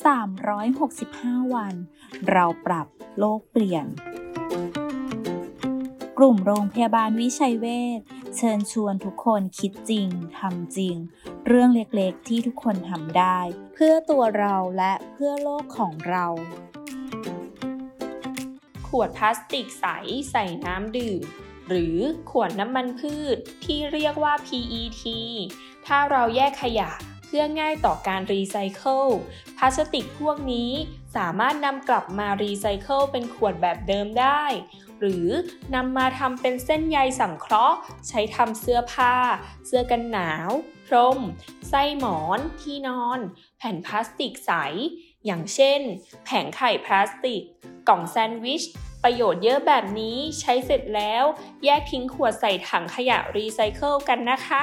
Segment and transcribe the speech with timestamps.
[0.00, 1.74] 365 วัน
[2.30, 2.86] เราปรับ
[3.18, 3.86] โลกเปลี่ยน
[6.18, 7.66] กลุ่มโรงพยาบาลวิชัยเว
[7.98, 8.00] ช
[8.36, 10.08] เชิญชวนทุกคนคิดจริง
[10.38, 10.96] ทำจริง
[11.46, 13.38] เรื่องเล็กๆที่ทุกคนทำได้
[13.74, 16.26] เพื่อตัวเราและเพื่อโลกของเรา
[18.88, 19.86] ขวดพลาสติกใส
[20.30, 21.20] ใส่น้ำดื่ม
[21.68, 21.96] หรือ
[22.30, 25.02] ขวดน้ำมันพืชที่เรียกว่า PET
[25.86, 26.90] ถ้าเราแยกขยะ
[27.34, 29.04] เพื่อง่ายต่อการรีไซเคิล
[29.58, 30.70] พลาสติกพวกนี้
[31.16, 34.42] สามารถนำกลับมารีไซเคิลเป็นขวดแบบเดิมได้
[34.98, 35.28] หรือ
[35.74, 37.76] นำมาทำเป็นเส้นใยสังเคราะห์
[38.08, 39.14] ใช้ทำเสื้อผ้า
[39.66, 40.50] เสื้อกันหนาว
[40.86, 41.18] พรม
[41.68, 43.18] ไส้หมอน ที่นอน
[43.58, 44.52] แผ่นพลาสติกใส
[45.24, 45.80] อย่างเช่น
[46.24, 47.42] แผงไข่พลาสติก
[47.88, 48.62] กล่องแซนด์วิช
[49.02, 51.24] ประโยชน์เยอะแบบนี้ใช้เสร็จแล้ว
[51.64, 54.62] แยกทิ้งขวดใส่ถังขยะรีไซเคิลกันนะคะ